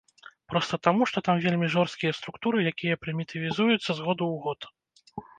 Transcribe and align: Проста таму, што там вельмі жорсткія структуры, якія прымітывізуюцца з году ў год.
Проста 0.51 0.77
таму, 0.85 1.03
што 1.09 1.21
там 1.27 1.41
вельмі 1.43 1.67
жорсткія 1.73 2.15
структуры, 2.19 2.63
якія 2.71 2.95
прымітывізуюцца 3.03 3.91
з 3.99 4.07
году 4.07 4.23
ў 4.31 4.35
год. 4.47 4.59